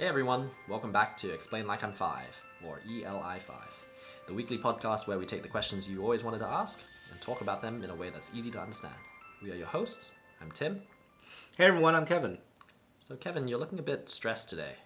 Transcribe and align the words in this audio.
Hey 0.00 0.06
everyone, 0.06 0.50
welcome 0.66 0.92
back 0.92 1.14
to 1.18 1.30
Explain 1.30 1.66
Like 1.66 1.84
I'm 1.84 1.92
Five, 1.92 2.40
or 2.66 2.80
ELI5, 2.88 3.52
the 4.26 4.32
weekly 4.32 4.56
podcast 4.56 5.06
where 5.06 5.18
we 5.18 5.26
take 5.26 5.42
the 5.42 5.48
questions 5.48 5.90
you 5.90 6.02
always 6.02 6.24
wanted 6.24 6.38
to 6.38 6.46
ask 6.46 6.82
and 7.10 7.20
talk 7.20 7.42
about 7.42 7.60
them 7.60 7.84
in 7.84 7.90
a 7.90 7.94
way 7.94 8.08
that's 8.08 8.30
easy 8.34 8.50
to 8.52 8.62
understand. 8.62 8.94
We 9.42 9.50
are 9.50 9.56
your 9.56 9.66
hosts. 9.66 10.12
I'm 10.40 10.50
Tim. 10.52 10.80
Hey 11.58 11.66
everyone, 11.66 11.94
I'm 11.94 12.06
Kevin. 12.06 12.38
So, 12.98 13.14
Kevin, 13.14 13.46
you're 13.46 13.58
looking 13.58 13.78
a 13.78 13.82
bit 13.82 14.08
stressed 14.08 14.48
today. 14.48 14.76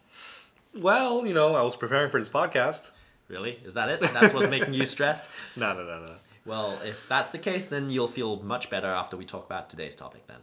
Well, 0.80 1.25
you 1.25 1.32
know, 1.32 1.54
I 1.54 1.62
was 1.62 1.76
preparing 1.76 2.11
for 2.11 2.18
this 2.18 2.29
podcast. 2.29 2.90
Really? 3.29 3.61
Is 3.64 3.75
that 3.75 3.90
it? 3.90 4.00
That's 4.00 4.35
what's 4.35 4.50
making 4.50 4.75
you 4.75 4.85
stressed? 4.96 5.31
No, 5.54 5.75
no, 5.75 5.85
no, 5.85 6.07
no. 6.07 6.14
Well, 6.44 6.81
if 6.85 7.08
that's 7.08 7.31
the 7.31 7.39
case, 7.39 7.68
then 7.68 7.89
you'll 7.89 8.08
feel 8.08 8.43
much 8.43 8.68
better 8.68 8.89
after 8.89 9.17
we 9.17 9.25
talk 9.25 9.46
about 9.46 9.71
today's 9.71 9.94
topic 9.94 10.26
then. 10.26 10.40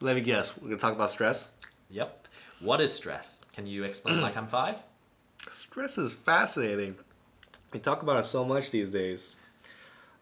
Let 0.00 0.14
me 0.14 0.20
guess. 0.20 0.54
We're 0.58 0.68
gonna 0.68 0.76
talk 0.76 0.92
about 0.92 1.08
stress. 1.08 1.52
Yep. 1.88 2.25
What 2.60 2.80
is 2.80 2.92
stress? 2.92 3.44
Can 3.54 3.66
you 3.66 3.84
explain 3.84 4.20
like 4.20 4.36
I'm 4.36 4.46
five? 4.46 4.82
Stress 5.50 5.98
is 5.98 6.14
fascinating. 6.14 6.96
We 7.72 7.80
talk 7.80 8.02
about 8.02 8.18
it 8.18 8.24
so 8.24 8.44
much 8.44 8.70
these 8.70 8.90
days. 8.90 9.36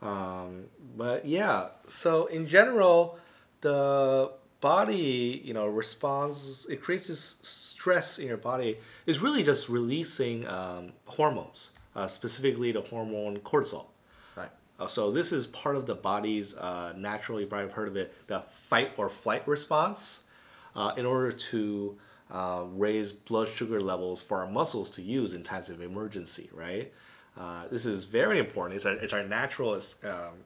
Um, 0.02 0.66
but 0.96 1.24
yeah, 1.24 1.68
so 1.86 2.26
in 2.26 2.46
general, 2.46 3.18
the 3.60 4.32
body, 4.60 5.42
you 5.44 5.54
know, 5.54 5.66
responds. 5.66 6.66
It 6.70 6.80
creates 6.82 7.08
this 7.08 7.38
stress 7.42 8.18
in 8.18 8.28
your 8.28 8.36
body. 8.36 8.78
Is 9.06 9.20
really 9.20 9.42
just 9.42 9.68
releasing 9.68 10.46
um, 10.48 10.92
hormones, 11.06 11.70
uh, 11.94 12.06
specifically 12.06 12.72
the 12.72 12.80
hormone 12.80 13.38
cortisol. 13.40 13.86
Right. 14.36 14.48
Uh, 14.80 14.86
so 14.86 15.10
this 15.10 15.32
is 15.32 15.46
part 15.46 15.76
of 15.76 15.86
the 15.86 15.94
body's 15.94 16.56
uh, 16.56 16.94
natural. 16.96 17.40
You 17.40 17.46
probably 17.46 17.66
have 17.66 17.74
heard 17.74 17.88
of 17.88 17.96
it, 17.96 18.14
the 18.26 18.40
fight 18.40 18.92
or 18.96 19.08
flight 19.08 19.46
response, 19.46 20.22
uh, 20.74 20.92
in 20.96 21.06
order 21.06 21.30
to 21.30 21.98
uh, 22.30 22.64
raise 22.72 23.12
blood 23.12 23.48
sugar 23.48 23.80
levels 23.80 24.22
for 24.22 24.38
our 24.38 24.50
muscles 24.50 24.90
to 24.90 25.02
use 25.02 25.34
in 25.34 25.42
times 25.42 25.70
of 25.70 25.80
emergency. 25.80 26.50
Right. 26.52 26.92
Uh, 27.36 27.66
this 27.68 27.84
is 27.84 28.04
very 28.04 28.38
important. 28.38 28.76
It's 28.76 28.86
our, 28.86 28.94
it's 28.94 29.12
our 29.12 29.24
natural. 29.24 29.74
Um, 30.04 30.44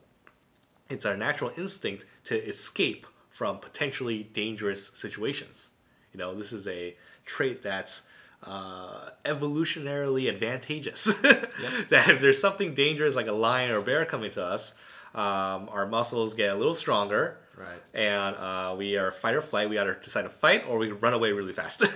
it's 0.89 1.05
our 1.05 1.15
natural 1.15 1.51
instinct 1.55 2.05
to 2.25 2.43
escape 2.47 3.05
from 3.29 3.59
potentially 3.59 4.23
dangerous 4.23 4.87
situations. 4.87 5.71
You 6.11 6.17
know, 6.17 6.33
this 6.33 6.51
is 6.51 6.67
a 6.67 6.95
trait 7.25 7.61
that's 7.61 8.07
uh, 8.43 9.11
evolutionarily 9.23 10.27
advantageous. 10.27 11.05
that 11.21 12.09
if 12.09 12.21
there's 12.21 12.41
something 12.41 12.73
dangerous 12.73 13.15
like 13.15 13.27
a 13.27 13.33
lion 13.33 13.71
or 13.71 13.77
a 13.77 13.81
bear 13.81 14.05
coming 14.05 14.31
to 14.31 14.43
us, 14.43 14.75
um, 15.15 15.69
our 15.69 15.85
muscles 15.87 16.33
get 16.33 16.51
a 16.51 16.55
little 16.55 16.75
stronger. 16.75 17.37
Right. 17.57 17.81
And 17.93 18.35
uh, 18.37 18.75
we 18.77 18.95
are 18.95 19.11
fight 19.11 19.35
or 19.35 19.41
flight. 19.41 19.69
We 19.69 19.77
either 19.77 19.95
decide 20.01 20.21
to 20.21 20.29
fight 20.29 20.63
or 20.67 20.77
we 20.77 20.91
run 20.91 21.13
away 21.13 21.31
really 21.33 21.53
fast. 21.53 21.83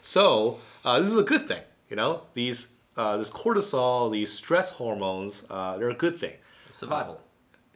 So 0.00 0.60
uh, 0.84 1.00
this 1.00 1.08
is 1.08 1.18
a 1.18 1.22
good 1.22 1.48
thing. 1.48 1.62
You 1.88 1.96
know, 1.96 2.22
these 2.34 2.72
uh, 2.96 3.16
this 3.16 3.30
cortisol, 3.30 4.10
these 4.10 4.32
stress 4.32 4.70
hormones, 4.70 5.44
uh, 5.50 5.76
they're 5.78 5.90
a 5.90 5.94
good 5.94 6.18
thing. 6.18 6.34
Survival. 6.70 7.20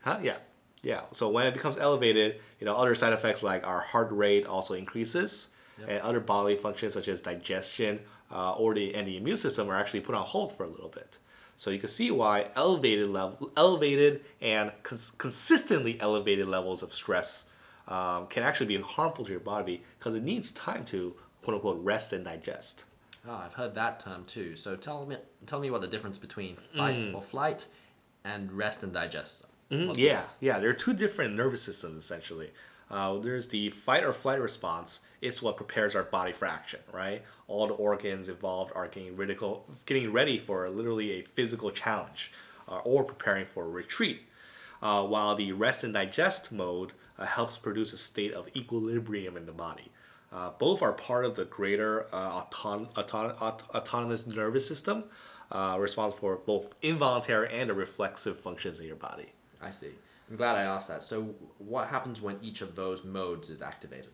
Huh? 0.03 0.19
Yeah. 0.22 0.36
Yeah. 0.83 1.02
So 1.12 1.28
when 1.28 1.47
it 1.47 1.55
becomes 1.55 1.77
elevated, 1.78 2.41
you 2.61 2.67
know, 2.67 2.77
other 2.77 2.95
side 2.95 3.12
effects 3.12 3.42
like 3.42 3.67
our 3.67 3.80
heart 3.80 4.08
rate 4.12 4.47
also 4.47 4.75
increases, 4.75 5.48
and 5.86 6.00
other 6.00 6.20
bodily 6.20 6.56
functions 6.56 6.95
such 6.95 7.08
as 7.08 7.20
digestion 7.20 8.00
uh, 8.33 8.52
or 8.52 8.75
the 8.75 8.95
and 8.95 9.06
the 9.06 9.17
immune 9.17 9.36
system 9.36 9.69
are 9.69 9.77
actually 9.77 10.00
put 10.00 10.14
on 10.14 10.25
hold 10.25 10.56
for 10.56 10.64
a 10.64 10.69
little 10.69 10.89
bit. 10.89 11.19
So 11.59 11.70
you 11.70 11.81
can 11.81 11.89
see 11.89 12.12
why 12.12 12.47
elevated 12.55 13.09
level, 13.09 13.51
elevated 13.56 14.25
and 14.41 14.70
cons- 14.84 15.11
consistently 15.19 16.01
elevated 16.01 16.47
levels 16.47 16.84
of 16.84 16.92
stress 16.92 17.51
um, 17.89 18.28
can 18.28 18.45
actually 18.45 18.67
be 18.67 18.81
harmful 18.81 19.25
to 19.25 19.33
your 19.33 19.41
body 19.41 19.83
because 19.98 20.14
it 20.14 20.23
needs 20.23 20.53
time 20.53 20.85
to 20.85 21.17
quote 21.42 21.57
unquote 21.57 21.83
rest 21.83 22.13
and 22.13 22.24
digest. 22.24 22.85
Oh, 23.27 23.35
I've 23.35 23.55
heard 23.55 23.74
that 23.74 23.98
term 23.98 24.24
too. 24.24 24.55
So 24.55 24.77
tell 24.77 25.05
me, 25.05 25.17
tell 25.46 25.58
me 25.58 25.69
what 25.69 25.80
the 25.80 25.89
difference 25.89 26.17
between 26.17 26.55
fight 26.55 26.95
mm. 26.95 27.13
or 27.13 27.20
flight 27.20 27.67
and 28.25 28.52
rest 28.52 28.85
and 28.85 28.92
digest. 28.92 29.45
Mm-hmm. 29.73 29.95
The 29.95 30.01
Yeah, 30.01 30.29
yeah. 30.40 30.61
There 30.61 30.70
are 30.70 30.75
two 30.75 30.95
different 30.95 31.35
nervous 31.35 31.63
systems 31.63 31.96
essentially. 31.96 32.51
Uh, 32.91 33.19
there's 33.19 33.49
the 33.49 33.71
fight 33.71 34.03
or 34.05 34.13
flight 34.13 34.41
response. 34.41 35.01
It's 35.21 35.43
what 35.43 35.57
prepares 35.57 35.95
our 35.95 36.05
body 36.05 36.33
for 36.33 36.47
action, 36.47 36.81
right? 36.93 37.23
All 37.47 37.67
the 37.67 37.75
organs 37.75 38.29
involved 38.29 38.73
are 38.75 38.89
getting 38.89 39.17
radical, 39.17 39.67
getting 39.85 40.13
ready 40.13 40.39
for 40.39 40.69
literally 40.71 41.13
a 41.13 41.23
physical 41.23 41.71
challenge, 41.71 42.33
uh, 42.69 42.79
or 42.85 43.05
preparing 43.05 43.47
for 43.47 43.65
a 43.65 43.69
retreat. 43.69 44.23
Uh, 44.81 45.05
while 45.05 45.35
the 45.35 45.51
rest 45.53 45.83
and 45.83 45.93
digest 45.93 46.53
mode 46.53 46.93
uh, 47.19 47.27
helps 47.27 47.59
produce 47.59 47.93
a 47.93 47.99
state 47.99 48.33
of 48.33 48.49
equilibrium 48.57 49.37
in 49.37 49.45
the 49.45 49.53
body. 49.53 49.91
Uh, 50.33 50.51
both 50.59 50.83
are 50.83 50.93
part 50.93 51.25
of 51.25 51.35
the 51.35 51.45
greater 51.45 52.07
uh, 52.13 52.43
auton- 52.43 52.89
auton- 52.97 53.33
aut- 53.41 53.65
autonomous 53.75 54.27
nervous 54.27 54.69
system, 54.69 55.05
responsible 55.79 56.19
for 56.19 56.37
both 56.37 56.75
involuntary 56.81 57.53
and 57.53 57.70
the 57.70 57.75
reflexive 57.75 58.39
functions 58.39 58.79
in 58.79 58.87
your 58.87 58.95
body. 58.95 59.33
I 59.61 59.70
see. 59.70 59.91
I'm 60.30 60.36
glad 60.36 60.56
I 60.56 60.62
asked 60.62 60.89
that. 60.89 61.02
So 61.02 61.34
what 61.58 61.89
happens 61.89 62.20
when 62.20 62.39
each 62.42 62.61
of 62.61 62.74
those 62.74 63.05
modes 63.05 63.50
is 63.50 63.62
activated? 63.62 64.12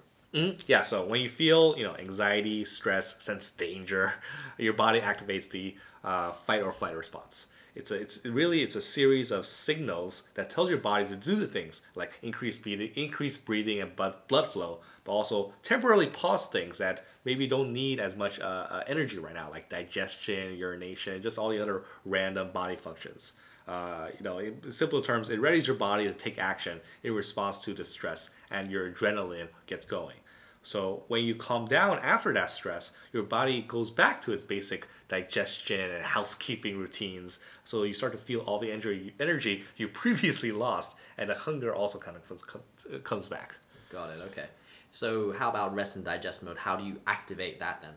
Yeah, 0.67 0.83
so 0.83 1.07
when 1.07 1.21
you 1.21 1.29
feel, 1.29 1.77
you 1.79 1.85
know, 1.85 1.97
anxiety, 1.97 2.65
stress, 2.65 3.23
sense 3.23 3.53
danger, 3.53 4.15
your 4.59 4.73
body 4.73 5.01
activates 5.01 5.49
the 5.49 5.77
uh, 6.03 6.33
fight 6.33 6.63
or 6.63 6.73
flight 6.73 6.97
response. 6.97 7.49
It's 7.77 7.91
a, 7.91 8.01
it's 8.01 8.25
really 8.25 8.63
it's 8.63 8.77
a 8.77 8.81
series 8.81 9.33
of 9.33 9.47
signals 9.47 10.25
that 10.35 10.49
tells 10.49 10.71
your 10.71 10.79
body 10.79 11.07
to 11.07 11.17
do 11.17 11.35
the 11.35 11.47
things 11.47 11.83
like 11.97 12.19
increase 12.23 12.57
breathing, 12.59 12.91
increase 12.95 13.37
breathing 13.37 13.81
and 13.81 13.97
blood 13.97 14.15
blood 14.29 14.47
flow, 14.47 14.81
but 15.05 15.13
also 15.13 15.53
temporarily 15.63 16.07
pause 16.07 16.49
things 16.49 16.79
that 16.79 17.05
maybe 17.25 17.49
don't 17.49 17.73
need 17.73 17.99
as 17.99 18.17
much 18.17 18.39
uh, 18.39 18.67
uh, 18.71 18.83
energy 18.87 19.19
right 19.19 19.35
now, 19.35 19.51
like 19.51 19.69
digestion, 19.69 20.57
urination, 20.57 21.21
just 21.21 21.37
all 21.37 21.49
the 21.49 21.61
other 21.61 21.83
random 22.05 22.51
body 22.53 22.77
functions. 22.77 23.33
Uh, 23.67 24.09
you 24.19 24.25
know, 24.25 24.39
in 24.39 24.71
simple 24.71 25.01
terms, 25.01 25.31
it 25.31 25.41
readies 25.41 25.67
your 25.67 25.77
body 25.77 26.05
to 26.05 26.13
take 26.13 26.39
action 26.39 26.81
in 27.03 27.15
response 27.15 27.61
to 27.63 27.73
the 27.73 27.85
stress, 27.85 28.31
and 28.51 28.71
your 28.71 28.91
adrenaline 28.91 29.49
gets 29.67 29.87
going. 29.87 30.17
So 30.63 31.05
when 31.09 31.25
you 31.25 31.35
calm 31.35 31.67
down 31.67 31.99
after 31.99 32.33
that 32.33 32.51
stress, 32.51 32.93
your 33.13 33.23
body 33.23 33.63
goes 33.63 33.91
back 33.91 34.23
to 34.23 34.33
its 34.33 34.45
basic 34.45 34.89
digestion 35.09 35.91
and 35.91 36.03
housekeeping 36.03 36.79
routines. 36.79 37.39
So 37.65 37.83
you 37.83 37.93
start 37.93 38.13
to 38.13 38.19
feel 38.19 38.41
all 38.41 38.59
the 38.59 38.73
energy 38.73 39.65
you 39.77 39.89
previously 39.93 40.53
lost, 40.53 40.97
and 41.19 41.29
the 41.29 41.35
hunger 41.35 41.75
also 41.75 41.99
kind 41.99 42.17
of 42.17 43.05
comes 43.05 43.29
back. 43.29 43.57
Got 43.91 44.11
it. 44.11 44.21
Okay. 44.31 44.47
So 44.91 45.33
how 45.33 45.51
about 45.51 45.75
rest 45.75 45.97
and 45.97 46.05
digest 46.05 46.43
mode? 46.43 46.57
How 46.57 46.77
do 46.77 46.85
you 46.85 47.01
activate 47.07 47.61
that 47.61 47.83
then? 47.83 47.93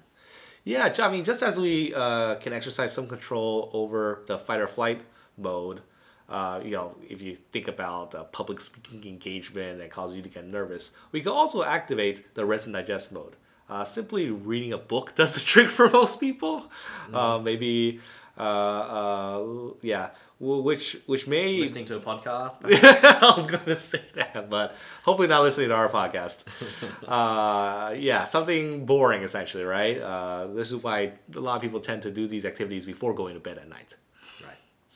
Yeah, 0.65 0.93
I 0.99 1.09
mean, 1.09 1.23
just 1.23 1.43
as 1.43 1.57
we 1.57 1.93
uh, 1.93 2.35
can 2.35 2.51
exercise 2.51 2.91
some 2.91 3.07
control 3.07 3.69
over 3.71 4.23
the 4.27 4.37
fight 4.37 4.59
or 4.59 4.67
flight 4.67 5.01
mode, 5.37 5.81
uh, 6.29 6.61
you 6.63 6.71
know, 6.71 6.95
if 7.07 7.21
you 7.21 7.35
think 7.35 7.67
about 7.67 8.13
uh, 8.13 8.23
public 8.25 8.59
speaking 8.59 9.05
engagement 9.05 9.79
that 9.79 9.89
causes 9.89 10.17
you 10.17 10.21
to 10.21 10.29
get 10.29 10.45
nervous, 10.45 10.91
we 11.11 11.21
can 11.21 11.31
also 11.31 11.63
activate 11.63 12.33
the 12.35 12.45
rest 12.45 12.65
and 12.65 12.73
digest 12.73 13.11
mode. 13.11 13.35
Uh, 13.69 13.83
simply 13.83 14.29
reading 14.29 14.71
a 14.73 14.77
book 14.77 15.15
does 15.15 15.35
the 15.35 15.41
trick 15.41 15.69
for 15.69 15.89
most 15.89 16.19
people. 16.19 16.69
Uh, 17.13 17.39
maybe, 17.41 17.99
uh, 18.37 18.41
uh, 18.41 19.43
yeah, 19.81 20.09
which 20.39 20.97
which 21.07 21.25
may 21.25 21.59
Listening 21.59 21.85
to 21.85 21.97
a 21.97 21.99
podcast? 21.99 22.59
I 22.63 23.33
was 23.35 23.47
going 23.47 23.65
to 23.65 23.75
say 23.75 24.01
that, 24.13 24.49
but 24.49 24.75
hopefully 25.03 25.27
not 25.27 25.41
listening 25.41 25.69
to 25.69 25.75
our 25.75 25.89
podcast. 25.89 26.45
uh, 27.07 27.95
yeah, 27.97 28.23
something 28.23 28.85
boring 28.85 29.23
essentially, 29.23 29.63
right? 29.63 29.99
Uh, 29.99 30.47
this 30.47 30.71
is 30.71 30.83
why 30.83 31.13
a 31.35 31.39
lot 31.39 31.55
of 31.55 31.61
people 31.61 31.79
tend 31.79 32.03
to 32.03 32.11
do 32.11 32.27
these 32.27 32.45
activities 32.45 32.85
before 32.85 33.13
going 33.15 33.33
to 33.33 33.39
bed 33.39 33.57
at 33.57 33.67
night. 33.67 33.95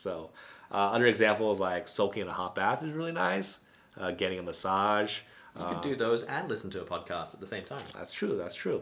So, 0.02 0.30
uh, 0.70 0.90
other 0.94 1.06
examples 1.06 1.60
like 1.60 1.86
soaking 1.86 2.22
in 2.22 2.28
a 2.28 2.32
hot 2.32 2.54
bath 2.54 2.82
is 2.82 2.92
really 2.92 3.12
nice. 3.12 3.58
Uh, 3.98 4.10
getting 4.10 4.38
a 4.38 4.42
massage. 4.42 5.20
You 5.58 5.66
could 5.66 5.82
do 5.82 5.94
those 5.94 6.22
and 6.24 6.48
listen 6.48 6.70
to 6.70 6.80
a 6.80 6.84
podcast 6.84 7.34
at 7.34 7.40
the 7.40 7.46
same 7.46 7.64
time. 7.64 7.82
That's 7.94 8.10
true. 8.12 8.38
That's 8.38 8.54
true. 8.54 8.80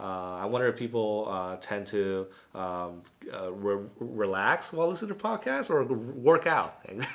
Uh, 0.00 0.36
I 0.36 0.44
wonder 0.46 0.68
if 0.68 0.76
people 0.76 1.26
uh, 1.28 1.56
tend 1.60 1.88
to 1.88 2.28
um, 2.54 3.02
uh, 3.34 3.52
re- 3.52 3.88
relax 3.98 4.72
while 4.72 4.86
listening 4.88 5.08
to 5.16 5.20
podcasts 5.20 5.70
or 5.70 5.82
work 5.82 6.46
out. 6.46 6.78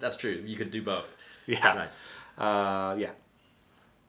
That's 0.00 0.16
true. 0.16 0.42
You 0.44 0.56
could 0.56 0.70
do 0.70 0.82
both. 0.82 1.14
yeah. 1.46 1.76
Right. 2.38 2.42
Uh, 2.42 2.96
yeah. 2.96 3.10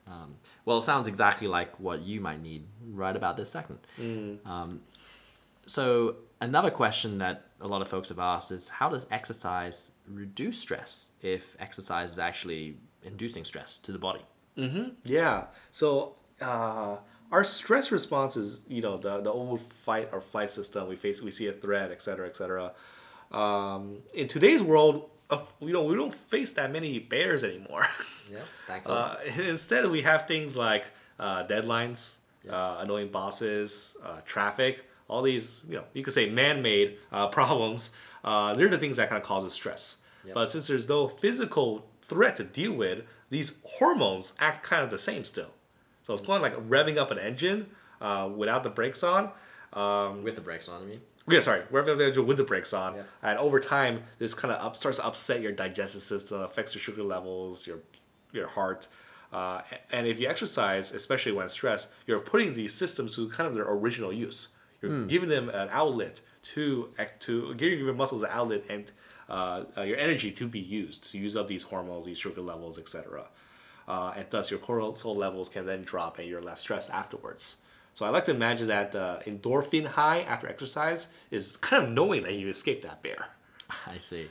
Um, 0.07 0.35
well, 0.63 0.77
it 0.77 0.83
sounds 0.83 1.07
exactly 1.09 1.47
like 1.49 1.77
what 1.77 2.01
you 2.01 2.21
might 2.21 2.41
need 2.41 2.63
right 2.93 3.15
about 3.15 3.35
this 3.35 3.49
second. 3.49 3.79
Um, 4.45 4.79
so, 5.65 6.15
another 6.41 6.71
question 6.71 7.17
that 7.19 7.45
a 7.61 7.67
lot 7.67 7.81
of 7.81 7.87
folks 7.87 8.09
have 8.09 8.19
asked 8.19 8.51
is 8.51 8.69
how 8.69 8.89
does 8.89 9.07
exercise 9.11 9.91
reduce 10.07 10.59
stress 10.59 11.11
if 11.21 11.55
exercise 11.59 12.11
is 12.11 12.19
actually 12.19 12.77
inducing 13.03 13.43
stress 13.45 13.77
to 13.79 13.91
the 13.91 13.99
body? 13.99 14.21
Yeah. 15.05 15.45
So 15.71 16.15
uh, 16.41 16.97
our 17.31 17.43
stress 17.45 17.91
response 17.91 18.35
is, 18.35 18.61
you 18.67 18.81
know, 18.81 18.97
the, 18.97 19.21
the 19.21 19.31
old 19.31 19.61
fight 19.61 20.09
or 20.11 20.19
flight 20.19 20.49
system. 20.49 20.89
We 20.89 20.97
face, 20.97 21.21
we 21.21 21.31
see 21.31 21.47
a 21.47 21.53
threat, 21.53 21.91
et 21.91 22.01
cetera, 22.01 22.27
et 22.27 22.35
cetera. 22.35 22.73
Um, 23.31 23.99
in 24.13 24.27
today's 24.27 24.61
world, 24.61 25.09
of, 25.29 25.53
you 25.59 25.71
know, 25.71 25.83
we 25.83 25.95
don't 25.95 26.13
face 26.13 26.53
that 26.53 26.71
many 26.71 26.99
bears 26.99 27.43
anymore. 27.43 27.85
Yeah, 28.31 28.41
thankfully. 28.67 28.95
uh, 28.95 29.15
instead, 29.41 29.89
we 29.89 30.03
have 30.03 30.27
things 30.27 30.55
like 30.55 30.85
uh, 31.19 31.47
deadlines, 31.47 32.17
uh, 32.47 32.77
annoying 32.79 33.09
bosses, 33.09 33.97
uh, 34.05 34.21
traffic, 34.23 34.85
all 35.09 35.21
these, 35.21 35.59
you 35.67 35.75
know, 35.75 35.83
you 35.93 36.03
could 36.03 36.13
say 36.13 36.29
man-made 36.29 36.97
uh, 37.11 37.27
problems. 37.39 37.91
Uh, 38.23 38.53
they're 38.53 38.69
the 38.69 38.77
things 38.77 38.97
that 38.97 39.09
kind 39.09 39.21
of 39.21 39.27
causes 39.27 39.51
stress. 39.53 40.03
But 40.33 40.45
since 40.49 40.67
there's 40.67 40.87
no 40.87 41.07
physical 41.07 41.87
threat 42.03 42.35
to 42.35 42.43
deal 42.43 42.73
with, 42.73 43.03
these 43.31 43.61
hormones 43.65 44.33
act 44.39 44.63
kind 44.63 44.83
of 44.83 44.89
the 44.91 44.99
same 44.99 45.25
still. 45.25 45.49
So 46.03 46.13
it's 46.13 46.23
kind 46.25 46.37
of 46.37 46.41
like 46.43 46.69
revving 46.69 46.97
up 46.97 47.09
an 47.09 47.17
engine 47.17 47.67
uh, 47.99 48.29
without 48.35 48.61
the 48.63 48.69
brakes 48.69 49.03
on. 49.03 49.31
Um, 49.73 50.23
With 50.23 50.35
the 50.35 50.41
brakes 50.41 50.67
on, 50.69 50.81
I 50.83 50.85
mean. 50.85 51.01
yeah, 51.27 51.39
sorry, 51.41 51.61
revving 51.71 51.89
up 51.91 51.97
the 51.99 52.07
engine 52.07 52.25
with 52.27 52.37
the 52.37 52.43
brakes 52.43 52.73
on, 52.73 52.95
Yeah. 52.95 53.03
and 53.21 53.37
over 53.39 53.59
time, 53.59 54.03
this 54.19 54.33
kind 54.33 54.51
of 54.53 54.59
up, 54.65 54.77
starts 54.77 54.97
to 54.97 55.05
upset 55.05 55.41
your 55.41 55.51
digestive 55.51 56.01
system, 56.01 56.41
affects 56.41 56.73
your 56.73 56.81
sugar 56.81 57.03
levels, 57.03 57.65
your 57.67 57.79
your 58.31 58.47
heart. 58.47 58.87
Uh, 59.31 59.61
and 59.91 60.07
if 60.07 60.19
you 60.19 60.27
exercise, 60.27 60.91
especially 60.91 61.31
when 61.31 61.47
stressed, 61.49 61.91
you're 62.07 62.19
putting 62.19 62.53
these 62.53 62.73
systems 62.73 63.15
to 63.15 63.29
kind 63.29 63.47
of 63.47 63.53
their 63.53 63.67
original 63.69 64.11
use. 64.11 64.49
You're 64.81 65.05
giving 65.05 65.29
them 65.29 65.49
an 65.49 65.69
outlet 65.71 66.21
to 66.53 66.89
to 67.19 67.53
giving 67.55 67.79
your 67.79 67.93
muscles 67.93 68.23
an 68.23 68.29
outlet 68.31 68.63
and 68.69 68.91
uh, 69.29 69.63
uh, 69.77 69.81
your 69.81 69.97
energy 69.97 70.31
to 70.31 70.47
be 70.47 70.59
used 70.59 71.11
to 71.11 71.17
use 71.17 71.35
up 71.35 71.47
these 71.47 71.63
hormones, 71.63 72.05
these 72.05 72.17
sugar 72.17 72.41
levels, 72.41 72.79
etc. 72.79 73.29
Uh, 73.87 74.13
and 74.15 74.25
thus 74.29 74.49
your 74.49 74.59
cortisol 74.59 75.15
levels 75.15 75.49
can 75.49 75.65
then 75.65 75.81
drop 75.83 76.19
and 76.19 76.27
you're 76.27 76.41
less 76.41 76.61
stressed 76.61 76.91
afterwards. 76.91 77.57
So 77.93 78.05
I 78.05 78.09
like 78.09 78.25
to 78.25 78.31
imagine 78.31 78.67
that 78.67 78.91
the 78.91 79.21
endorphin 79.25 79.85
high 79.85 80.21
after 80.21 80.47
exercise 80.47 81.09
is 81.31 81.57
kind 81.57 81.83
of 81.83 81.91
knowing 81.91 82.23
that 82.23 82.33
you 82.33 82.47
escaped 82.47 82.83
that 82.83 83.01
bear. 83.03 83.29
I 83.87 83.97
see. 83.97 84.29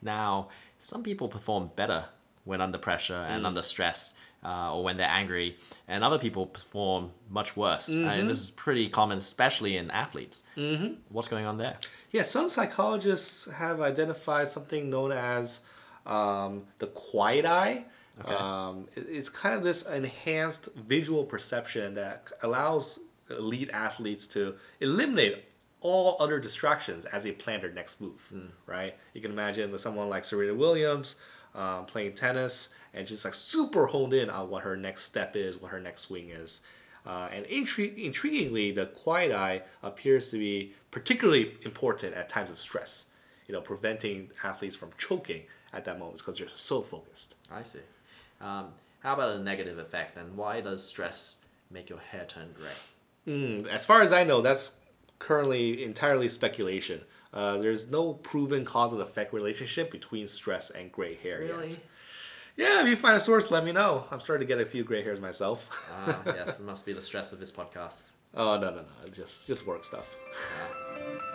Now, 0.00 0.48
some 0.78 1.02
people 1.02 1.28
perform 1.28 1.70
better 1.76 2.06
when 2.44 2.60
under 2.60 2.78
pressure 2.78 3.24
and 3.28 3.46
under 3.46 3.62
stress 3.62 4.14
uh, 4.44 4.74
or 4.74 4.82
when 4.82 4.96
they're 4.96 5.08
angry, 5.08 5.56
and 5.86 6.02
other 6.02 6.18
people 6.18 6.46
perform 6.46 7.10
much 7.30 7.56
worse. 7.56 7.88
And 7.88 8.28
this 8.28 8.40
is 8.40 8.50
pretty 8.50 8.88
common, 8.88 9.18
especially 9.18 9.76
in 9.76 9.90
athletes. 9.90 10.42
Mm-hmm. 10.56 10.94
What's 11.10 11.28
going 11.28 11.46
on 11.46 11.58
there? 11.58 11.76
Yeah, 12.10 12.22
some 12.22 12.48
psychologists 12.50 13.48
have 13.50 13.80
identified 13.80 14.48
something 14.48 14.90
known 14.90 15.12
as 15.12 15.60
um, 16.06 16.64
the 16.78 16.88
quiet 16.88 17.46
eye. 17.46 17.84
Um, 18.24 18.88
it's 18.94 19.28
kind 19.28 19.54
of 19.54 19.62
this 19.62 19.88
enhanced 19.88 20.68
visual 20.74 21.24
perception 21.24 21.94
that 21.94 22.30
allows 22.42 22.98
elite 23.30 23.70
athletes 23.72 24.26
to 24.28 24.56
eliminate 24.80 25.44
all 25.80 26.16
other 26.20 26.38
distractions 26.38 27.04
as 27.06 27.24
they 27.24 27.32
plan 27.32 27.60
their 27.60 27.72
next 27.72 28.00
move, 28.00 28.32
right? 28.66 28.94
You 29.14 29.20
can 29.20 29.32
imagine 29.32 29.72
with 29.72 29.80
someone 29.80 30.08
like 30.08 30.24
Serena 30.24 30.54
Williams 30.54 31.16
um, 31.54 31.86
playing 31.86 32.14
tennis 32.14 32.70
and 32.94 33.06
just 33.06 33.24
like 33.24 33.34
super 33.34 33.86
honed 33.86 34.12
in 34.12 34.30
on 34.30 34.48
what 34.50 34.64
her 34.64 34.76
next 34.76 35.04
step 35.04 35.36
is, 35.36 35.60
what 35.60 35.70
her 35.70 35.80
next 35.80 36.02
swing 36.02 36.28
is. 36.30 36.60
Uh, 37.04 37.28
and 37.32 37.46
intri- 37.46 37.96
intriguingly, 37.98 38.74
the 38.74 38.86
quiet 38.86 39.32
eye 39.32 39.62
appears 39.82 40.28
to 40.28 40.38
be 40.38 40.72
particularly 40.90 41.56
important 41.62 42.14
at 42.14 42.28
times 42.28 42.50
of 42.50 42.58
stress. 42.58 43.06
You 43.48 43.54
know, 43.54 43.60
preventing 43.60 44.30
athletes 44.44 44.76
from 44.76 44.90
choking 44.96 45.42
at 45.72 45.84
that 45.84 45.98
moment 45.98 46.18
because 46.18 46.38
they're 46.38 46.48
so 46.48 46.80
focused. 46.80 47.34
I 47.50 47.62
see. 47.62 47.80
Um, 48.40 48.68
how 49.00 49.14
about 49.14 49.36
a 49.36 49.42
negative 49.42 49.78
effect 49.78 50.14
then? 50.14 50.36
Why 50.36 50.60
does 50.60 50.84
stress 50.84 51.44
make 51.70 51.90
your 51.90 51.98
hair 51.98 52.24
turn 52.24 52.54
gray? 52.56 53.66
As 53.68 53.84
far 53.84 54.02
as 54.02 54.12
I 54.12 54.24
know, 54.24 54.40
that's 54.40 54.74
currently 55.18 55.84
entirely 55.84 56.28
speculation. 56.28 57.00
Uh, 57.32 57.58
there's 57.58 57.90
no 57.90 58.12
proven 58.12 58.64
cause 58.64 58.92
and 58.92 59.00
effect 59.00 59.32
relationship 59.32 59.90
between 59.90 60.26
stress 60.26 60.70
and 60.70 60.92
gray 60.92 61.14
hair 61.14 61.42
yet. 61.42 61.78
Yeah, 62.56 62.82
if 62.82 62.88
you 62.88 62.96
find 62.96 63.16
a 63.16 63.20
source, 63.20 63.50
let 63.50 63.64
me 63.64 63.72
know. 63.72 64.04
I'm 64.10 64.20
starting 64.20 64.46
to 64.46 64.54
get 64.54 64.60
a 64.60 64.68
few 64.68 64.84
gray 64.84 65.02
hairs 65.02 65.20
myself. 65.20 65.66
Ah, 66.06 66.20
yes, 66.26 66.60
it 66.60 66.66
must 66.66 66.84
be 66.84 66.92
the 66.92 67.00
stress 67.00 67.32
of 67.32 67.40
this 67.40 67.50
podcast. 67.50 68.02
oh 68.34 68.58
no 68.58 68.70
no 68.70 68.76
no, 68.76 68.84
it's 69.06 69.16
just 69.16 69.46
just 69.46 69.66
work 69.66 69.84
stuff. 69.84 70.14
Ah. 70.34 71.31